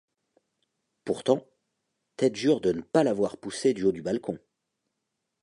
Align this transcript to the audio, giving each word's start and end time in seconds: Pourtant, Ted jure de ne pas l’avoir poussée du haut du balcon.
Pourtant, 1.05 1.45
Ted 2.17 2.35
jure 2.35 2.59
de 2.59 2.71
ne 2.71 2.81
pas 2.81 3.03
l’avoir 3.03 3.37
poussée 3.37 3.75
du 3.75 3.83
haut 3.83 3.91
du 3.91 4.01
balcon. 4.01 4.39